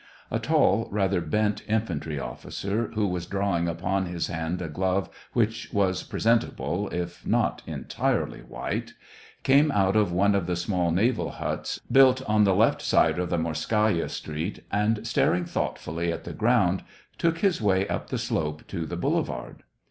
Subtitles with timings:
[0.31, 5.71] A tall, rather bent infantry officer, who was drawing upon his hand a glove which
[5.71, 8.95] was present able, if not entirely white,
[9.43, 13.29] came out of one of the small naval huts, built on the left side of
[13.29, 16.81] the Morskaya* street, and, staring thoughtfully at the ground,
[17.19, 19.61] took his way up the slope to the boulevard.